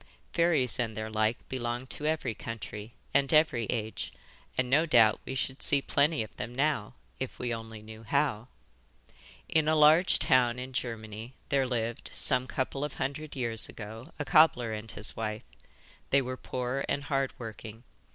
Fairies 0.33 0.79
and 0.79 0.97
their 0.97 1.11
like 1.11 1.47
belong 1.47 1.85
to 1.85 2.07
every 2.07 2.33
country 2.33 2.95
and 3.13 3.31
every 3.31 3.65
age, 3.67 4.11
and 4.57 4.67
no 4.67 4.87
doubt 4.87 5.19
we 5.25 5.35
should 5.35 5.61
see 5.61 5.79
plenty 5.79 6.23
of 6.23 6.35
them 6.37 6.55
now 6.55 6.95
if 7.19 7.37
we 7.37 7.53
only 7.53 7.83
knew 7.83 8.01
how. 8.01 8.47
In 9.47 9.67
a 9.67 9.75
large 9.75 10.17
town 10.17 10.57
in 10.57 10.73
Germany 10.73 11.35
there 11.49 11.67
lived, 11.67 12.09
some 12.11 12.47
couple 12.47 12.83
of 12.83 12.95
hundred 12.95 13.35
years 13.35 13.69
ago, 13.69 14.11
a 14.17 14.25
cobbler 14.25 14.73
and 14.73 14.89
his 14.89 15.15
wife. 15.15 15.43
They 16.09 16.23
were 16.23 16.35
poor 16.35 16.83
and 16.89 17.03
hard 17.03 17.31
working. 17.37 17.83